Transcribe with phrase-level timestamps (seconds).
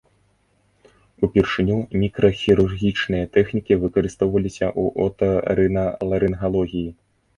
[1.25, 6.89] Упершыню мікрахірургічныя тэхнікі выкарыстоўваліся ў отарыналарынгалогіі.